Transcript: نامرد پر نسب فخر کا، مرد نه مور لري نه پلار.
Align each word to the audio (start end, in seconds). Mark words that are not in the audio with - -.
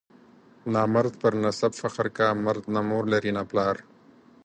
نامرد 0.73 1.13
پر 1.21 1.33
نسب 1.43 1.71
فخر 1.81 2.07
کا، 2.17 2.27
مرد 2.45 2.63
نه 2.73 2.81
مور 2.89 3.03
لري 3.13 3.31
نه 3.37 3.43
پلار. 3.49 3.75